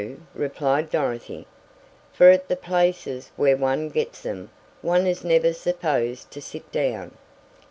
[0.01, 1.45] "That's true," replied Dorothy,
[2.11, 4.49] "for at the places where one gets them
[4.81, 7.11] one is never supposed to sit down.